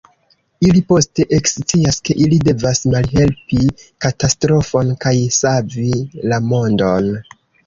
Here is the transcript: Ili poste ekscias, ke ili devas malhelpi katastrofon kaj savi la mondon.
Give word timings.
Ili 0.67 0.79
poste 0.91 1.25
ekscias, 1.37 1.99
ke 2.09 2.15
ili 2.27 2.39
devas 2.47 2.81
malhelpi 2.95 3.61
katastrofon 4.07 4.91
kaj 5.07 5.13
savi 5.37 5.87
la 6.33 6.43
mondon. 6.49 7.13